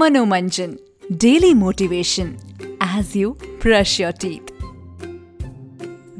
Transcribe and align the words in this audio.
Manomanjan 0.00 0.78
Daily 1.16 1.54
Motivation, 1.54 2.36
as 2.80 3.16
you 3.16 3.28
brush 3.62 3.92
your 4.00 4.10
teeth. 4.24 4.50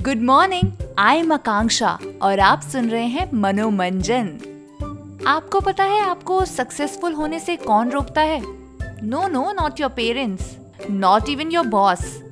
Good 0.04 0.22
morning 0.22 0.71
I 0.99 1.17
am 1.17 1.33
Akanksha 1.33 1.98
और 2.22 2.40
आप 2.40 2.60
सुन 2.60 2.88
रहे 2.90 3.06
हैं 3.06 3.28
मनोमंजन। 3.34 4.28
आपको 5.26 5.60
पता 5.60 5.84
है 5.84 6.00
आपको 6.00 6.44
सक्सेसफुल 6.44 7.12
होने 7.12 7.40
से 7.40 7.56
कौन 7.56 7.90
रोकता 7.90 8.20
है? 8.20 8.40
No 9.02 9.26
no 9.28 9.52
not 9.52 9.80
your 9.80 9.90
parents 9.90 10.56
not 10.90 11.29
even 11.29 11.50
your 11.52 11.66
boss 11.66 12.22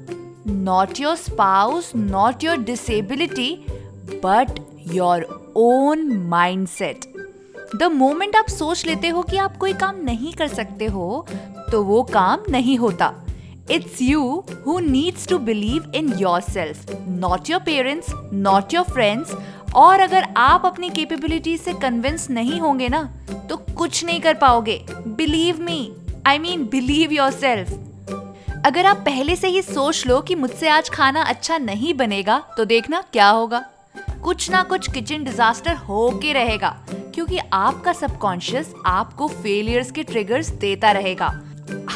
not 0.46 1.00
your 1.00 1.16
spouse 1.16 1.92
not 1.96 2.45
your 2.45 2.56
disability 2.56 3.54
but 4.24 4.61
your 4.92 5.52
own 5.56 6.08
mindset 6.68 7.13
the 7.75 7.82
moment 7.93 8.36
आप 8.36 8.48
सोच 8.48 8.84
लेते 8.86 9.09
हो 9.09 9.22
कि 9.22 9.36
आप 9.36 9.56
कोई 9.56 9.72
काम 9.74 9.96
नहीं 10.04 10.32
कर 10.32 10.48
सकते 10.48 10.86
हो 10.86 11.27
तो 11.73 11.82
वो 11.84 12.02
काम 12.02 12.43
नहीं 12.50 12.77
होता। 12.79 13.12
It's 13.70 14.02
you 14.02 14.23
who 14.66 14.78
needs 14.80 15.27
to 15.28 15.38
believe 15.38 15.91
in 15.95 16.12
yourself 16.42 16.92
not 17.09 17.50
your 17.50 17.60
parents 17.60 18.12
not 18.33 18.74
your 18.74 18.84
friends 18.84 19.34
और 19.77 20.00
अगर 20.00 20.27
आप 20.37 20.66
अपनी 20.66 20.91
केपेबिलिटी 20.91 21.56
से 21.59 21.73
कन्विंस 21.73 22.28
नहीं 22.30 22.60
होंगे 22.60 22.88
ना 22.88 23.02
तो 23.50 23.56
कुछ 23.56 24.05
नहीं 24.05 24.20
कर 24.20 24.34
पाओगे। 24.34 24.84
Believe 24.91 25.61
me 25.62 25.92
I 26.27 26.38
mean 26.38 26.64
believe 26.66 27.12
yourself 27.30 27.72
अगर 28.66 28.86
आप 28.86 28.97
पहले 28.97 29.36
से 29.36 29.48
ही 29.48 29.62
सोच 29.62 30.06
लो 30.06 30.20
कि 30.20 30.34
मुझसे 30.34 30.69
आज 30.69 30.88
खाना 30.91 31.22
अच्छा 31.25 31.59
नहीं 31.59 31.95
बनेगा 31.95 32.42
तो 32.56 32.64
देखना 32.64 33.02
क्या 33.12 33.28
होगा। 33.28 33.64
कुछ 34.24 34.51
ना 34.51 34.62
कुछ 34.62 34.91
किचन 34.91 35.24
डिजास्टर 35.24 35.74
हो 35.78 36.09
के 36.23 36.33
रहेगा 36.33 36.69
क्योंकि 36.88 37.38
आपका 37.52 37.92
सबकॉन्शियस 37.92 38.73
आपको 38.87 39.28
फेलियर्स 39.28 39.91
के 39.91 40.02
ट्रिगर्स 40.02 40.48
देता 40.60 40.92
रहेगा। 40.92 41.27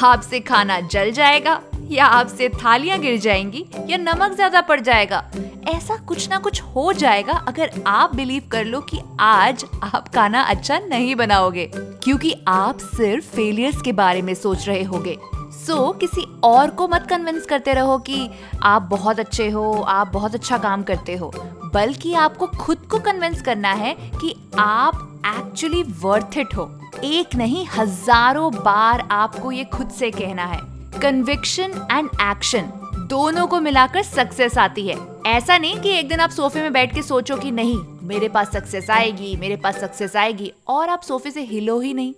आपसे 0.03 0.39
खाना 0.39 0.79
जल 0.81 1.11
जाएगा 1.11 1.59
या 1.91 2.05
आपसे 2.05 2.49
थालियाँ 2.55 2.99
गिर 2.99 3.19
जाएँगी 3.19 3.65
या 3.89 3.97
नमक 3.97 4.35
ज़्यादा 4.35 4.61
पड़ 4.61 4.79
जाएगा। 4.79 5.23
ऐसा 5.69 5.95
कुछ 6.07 6.29
ना 6.29 6.37
कुछ 6.37 6.61
हो 6.61 6.91
जाएगा 6.93 7.33
अगर 7.47 7.83
आप 7.87 8.15
बिलीव 8.15 8.47
कर 8.51 8.65
लो 8.65 8.81
कि 8.81 8.99
आज 9.19 9.65
आप 9.83 10.07
खाना 10.15 10.41
अच्छा 10.43 10.79
नहीं 10.79 11.15
बनाओगे 11.15 11.69
क्योंकि 11.75 12.33
आप 12.47 12.79
सिर्फ़ 12.79 13.25
फेलियर्स 13.25 13.81
के 13.81 13.91
बारे 13.93 14.21
में 14.21 14.33
सोच 14.33 14.67
रहे 14.67 14.83
होगे। 14.83 15.17
सो 15.65 15.75
so, 15.75 15.99
किसी 15.99 16.25
और 16.43 16.69
को 16.69 16.87
मत 16.87 17.07
कन्विंस 17.09 17.45
करते 17.45 17.73
रहो 17.73 17.97
कि 17.99 18.29
आप 18.63 18.81
बहुत 18.81 19.19
अच्छे 19.19 19.49
हो 19.49 19.71
आप 19.71 20.07
बहुत 20.07 20.35
अच्छा 20.35 20.57
काम 20.57 20.83
करते 20.83 21.15
हो। 21.15 21.31
बल्कि 21.73 22.13
आपको 22.13 22.47
खुद 22.47 22.77
को 22.77 22.99
कन्विंस 22.99 23.41
करना 23.41 23.71
है 23.73 23.93
कि 23.93 24.35
आप 24.59 25.21
एक्चुअली 25.25 25.83
वर्थ 25.83 26.37
इट 26.37 26.55
हो। 26.55 26.69
एक 27.03 27.35
नहीं, 27.35 27.67
हज़ारों 27.77 28.53
बार 28.53 29.07
आपको 29.11 29.51
ये 29.51 29.63
खुद 29.63 29.89
से 29.89 30.11
कहना 30.11 30.45
है। 30.45 30.59
कन्विक्शन 31.01 31.87
एंड 31.91 32.09
एक्शन 32.21 32.71
दोनों 33.09 33.47
को 33.47 33.59
मिलाकर 33.59 34.03
सक्सेस 34.03 34.57
आती 34.57 34.87
है। 34.87 34.97
ऐसा 35.25 35.57
नहीं 35.57 35.79
कि 35.79 35.89
एक 35.89 36.09
दिन 36.09 36.19
आप 36.19 36.29
सोफे 36.29 36.61
में 36.61 36.73
बैठ 36.73 36.93
के 36.93 37.01
सोचो 37.01 37.37
कि 37.37 37.51
नहीं, 37.51 37.77
मेरे 38.01 38.29
पास 38.29 38.51
सक्सेस 38.51 38.89
आएगी, 38.89 39.35
मेरे 39.35 39.55
पास 39.55 39.79
सक्सेस 39.79 40.15
आएगी, 40.15 40.51
और 40.67 40.89
आप 40.89 41.01
सोफे 41.01 41.31
से 41.31 41.41
हिलो 41.41 41.79
ही 41.79 41.93
नहीं। 41.93 42.13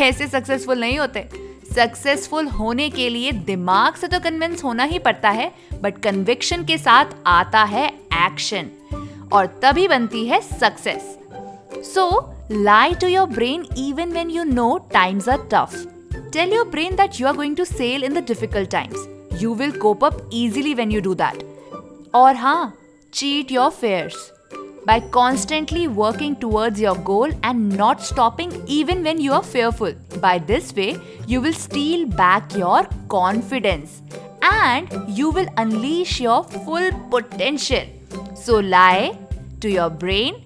ऐसे 0.00 0.26
सक्सेसफुल 0.26 0.80
नहीं 0.80 0.98
होते। 0.98 1.20
सक्सेसफुल 1.74 2.46
होने 2.48 2.88
के 2.90 3.08
लिए 3.08 3.32
दिमाग 3.46 3.94
से 3.94 4.08
तो 4.08 4.18
कन्विंस 4.20 4.64
होना 4.64 4.84
ही 4.84 4.98
पड़ता 4.98 5.30
है 5.30 5.50
बट 5.82 5.98
कन्विक्शन 6.02 6.64
के 6.64 6.78
साथ 6.78 7.16
आता 7.26 7.62
है 7.64 7.86
एक्शन 8.26 8.70
और 9.32 9.46
तभी 9.62 9.86
बनती 9.88 10.26
है 10.26 10.40
success 10.40 11.16
so 11.84 12.06
lie 12.52 12.94
to 12.94 13.06
your 13.06 13.26
brain 13.28 13.66
even 13.78 14.12
when 14.12 14.30
you 14.30 14.44
know 14.44 14.76
times 14.92 15.28
are 15.28 15.48
tough 15.52 15.74
tell 16.32 16.52
your 16.52 16.68
brain 16.68 16.96
that 16.96 17.20
you 17.20 17.26
are 17.26 17.36
going 17.36 17.56
to 17.56 17.64
sail 17.64 18.04
in 18.04 18.14
the 18.14 18.24
difficult 18.26 18.70
times 18.70 19.42
you 19.42 19.54
will 19.54 19.78
cope 19.78 20.04
up 20.04 20.30
easily 20.34 20.74
when 20.74 20.92
you 20.92 21.00
do 21.00 21.14
that 21.14 21.42
और 22.14 22.36
हाँ 22.36 22.74
cheat 23.12 23.52
your 23.52 23.70
fears 23.70 24.30
by 24.85 24.99
constantly 24.99 25.87
working 25.87 26.35
towards 26.35 26.79
your 26.79 26.95
goal 26.95 27.31
and 27.43 27.77
not 27.77 28.01
stopping 28.01 28.51
even 28.67 29.03
when 29.03 29.19
you 29.19 29.33
are 29.33 29.43
fearful. 29.43 29.93
By 30.19 30.39
this 30.39 30.73
way, 30.73 30.97
you 31.27 31.41
will 31.41 31.53
steal 31.53 32.07
back 32.07 32.55
your 32.55 32.83
confidence 33.07 34.01
and 34.41 34.89
you 35.07 35.29
will 35.29 35.47
unleash 35.57 36.19
your 36.19 36.43
full 36.43 36.91
potential. 37.11 37.85
So 38.35 38.59
lie 38.59 39.17
to 39.61 39.69
your 39.69 39.89
brain, 39.89 40.43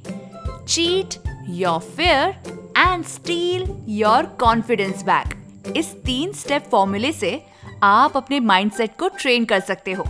cheat 0.66 1.20
your 1.50 1.80
fear 1.96 2.30
and 2.78 3.04
steal 3.06 3.66
your 3.94 4.26
confidence 4.40 5.04
back 5.04 5.74
इस 5.78 5.94
तीन 6.06 6.32
step 6.34 6.70
फॉर्मूले 6.72 7.12
से 7.12 7.40
आप 7.84 8.18
अपने 8.18 8.40
mindset 8.40 8.98
को 9.00 9.08
train 9.20 9.46
कर 9.46 9.60
सकते 9.60 9.92
हो 9.92 10.06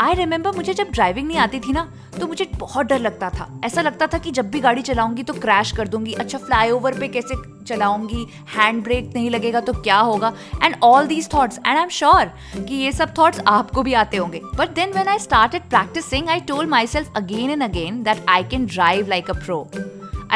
आई 0.00 0.14
रिमेम्बर 0.14 0.56
मुझे 0.56 0.74
जब 0.74 0.90
ड्राइविंग 0.90 1.26
नहीं 1.28 1.38
आती 1.38 1.60
थी 1.60 1.72
ना 1.72 1.88
तो 2.20 2.26
मुझे 2.26 2.46
बहुत 2.58 2.86
डर 2.86 2.98
लगता 2.98 3.28
था। 3.30 3.48
ऐसा 3.64 3.82
लगता 3.82 4.06
था 4.06 4.18
कि 4.18 4.30
जब 4.30 4.50
भी 4.50 4.60
गाड़ी 4.60 4.82
चलाऊँगी 4.82 5.22
तो 5.22 5.32
क्रैश 5.32 5.72
कर 5.76 5.88
दूँगी। 5.88 6.12
अच्छा 6.12 6.38
फ्लाईओवर 6.38 6.98
पे 6.98 7.08
कैसे 7.08 7.34
चलाऊँगी? 7.64 8.26
हैंड 8.56 8.82
ब्रेक 8.84 9.10
नहीं 9.14 9.30
लगेगा 9.30 9.60
तो 9.60 9.72
क्या 9.72 9.98
होगा? 9.98 10.32
And 10.62 10.76
all 10.82 11.06
these 11.06 11.28
thoughts 11.34 11.58
and 11.58 11.76
I 11.76 11.82
am 11.82 11.88
sure 11.88 12.30
कि 12.58 12.74
ये 12.74 12.92
सब 12.92 13.14
थॉट्स 13.18 13.40
आपको 13.46 13.82
भी 13.82 13.94
आते 13.94 14.16
होंगे। 14.16 14.40
But 14.56 14.74
then 14.74 14.92
when 14.96 15.08
I 15.08 15.18
started 15.18 15.68
practising 15.70 16.28
I 16.28 16.40
told 16.48 16.70
myself 16.86 17.16
again 17.16 17.50
and 17.50 17.62
again 17.62 18.02
that 18.02 18.24
I 18.28 18.44
can 18.50 18.66
drive 18.66 19.08
like 19.08 19.30
a 19.30 19.38
pro 19.44 19.66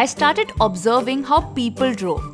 I 0.00 0.02
started 0.10 0.50
observing 0.64 1.22
how 1.28 1.38
people 1.54 1.94
drove. 2.02 2.26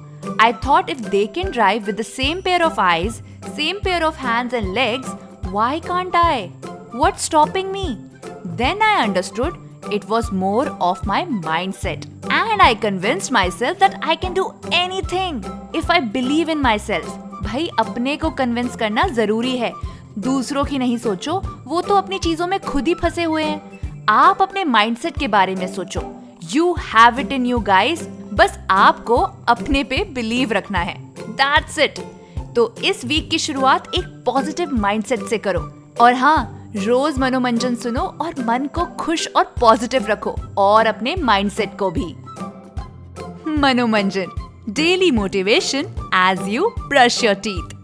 I 0.47 0.49
thought 0.65 0.91
if 0.95 1.01
they 1.15 1.23
can 1.37 1.53
drive 1.57 1.89
with 1.91 1.97
the 2.01 2.07
same 2.09 2.43
pair 2.49 2.61
of 2.67 2.83
eyes, 2.87 3.23
same 3.59 3.81
pair 3.87 4.05
of 4.11 4.23
hands 4.27 4.61
and 4.61 4.75
legs, 4.79 5.15
why 5.57 5.73
can't 5.91 6.23
I? 6.27 6.66
What's 6.99 7.25
stopping 7.29 7.73
me? 7.73 7.99
Then 8.59 8.79
I 8.81 9.05
understood 9.05 9.57
it 9.93 10.05
was 10.09 10.29
more 10.33 10.67
of 10.81 11.01
my 11.05 11.19
mindset. 11.47 12.07
And 12.31 12.63
I 12.63 12.75
convinced 12.85 13.31
myself 13.31 13.79
that 13.79 13.97
I 14.03 14.17
can 14.17 14.33
do 14.33 14.45
anything 14.73 15.43
if 15.75 15.91
I 15.91 15.99
believe 16.15 16.53
in 16.55 16.63
myself. 16.63 17.11
भाई, 17.43 17.69
अपने 17.79 18.17
को 18.17 18.31
convince 18.31 18.77
करना 18.77 19.07
ज़रूरी 19.09 19.57
है। 19.57 19.73
दूसरों 20.19 20.65
की 20.65 20.79
नहीं 20.79 20.99
सोचो, 20.99 21.43
वो 21.67 21.81
तो 21.81 21.95
अपनी 21.95 22.19
चीज़ों 22.19 22.47
में 22.47 22.61
खुद 22.61 22.89
ही 22.89 22.95
फंसे 22.95 23.25
हुए 23.25 23.45
हैं। 23.45 23.81
आप 24.09 24.43
अपने 24.43 24.65
माइंडसेट 24.65 25.19
के 25.19 25.29
बारे 25.29 25.55
में 25.55 25.75
सोचो। 25.75 26.15
You 26.53 26.73
have 26.73 27.21
it 27.21 27.33
in 27.33 27.47
you 27.47 27.59
guys 27.59 28.09
बस 28.33 28.59
आपको 28.71 29.17
अपने 29.49 29.85
पे 29.85 30.05
बिलीव 30.05 30.53
रखना 30.53 30.79
है। 30.79 30.99
दैट्स 31.19 31.79
इट 31.79 31.99
तो 32.57 32.75
इस 32.85 33.05
वीक 33.05 33.31
की 33.31 33.39
शुरुआत 33.39 33.95
एक 33.95 34.05
पॉजिटिव 34.27 34.75
माइंडसेट 34.75 35.23
से 35.23 35.39
करो। 35.39 35.73
और 36.01 36.15
हाँ 36.15 36.53
रोज 36.77 37.19
मनोमंजन 37.19 37.75
सुनो 37.75 38.01
और 38.01 38.35
मन 38.45 38.67
को 38.67 38.85
खुश 38.97 39.27
और 39.37 39.45
पॉजिटिव 39.61 40.07
रखो, 40.07 40.35
और 40.59 40.87
अपने 40.87 41.15
माइंडसेट 41.17 41.77
को 41.79 41.91
भी। 41.91 42.15
Manomanjan 43.61 44.27
daily 44.69 45.11
motivation 45.11 45.95
as 46.15 46.47
you 46.49 46.69
brush 46.81 47.23
your 47.25 47.35
teeth 47.37 47.76